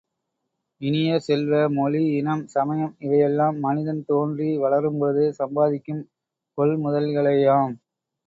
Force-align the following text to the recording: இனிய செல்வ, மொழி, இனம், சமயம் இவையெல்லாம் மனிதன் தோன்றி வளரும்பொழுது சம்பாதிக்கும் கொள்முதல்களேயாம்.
இனிய 0.81 1.17
செல்வ, 1.19 1.57
மொழி, 1.69 2.01
இனம், 2.13 2.41
சமயம் 2.47 2.95
இவையெல்லாம் 2.99 3.59
மனிதன் 3.59 4.01
தோன்றி 4.05 4.49
வளரும்பொழுது 4.57 5.25
சம்பாதிக்கும் 5.39 6.01
கொள்முதல்களேயாம். 6.57 7.75